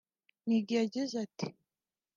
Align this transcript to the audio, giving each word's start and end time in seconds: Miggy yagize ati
Miggy 0.47 0.75
yagize 0.79 1.13
ati 1.25 1.47